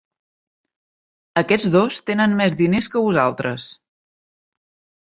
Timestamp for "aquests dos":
1.43-2.01